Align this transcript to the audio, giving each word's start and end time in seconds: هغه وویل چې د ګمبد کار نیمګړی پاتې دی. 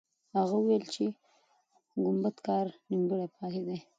هغه 0.35 0.53
وویل 0.57 0.83
چې 0.93 1.05
د 1.91 1.95
ګمبد 2.03 2.35
کار 2.47 2.65
نیمګړی 2.89 3.27
پاتې 3.35 3.61
دی. 3.67 3.77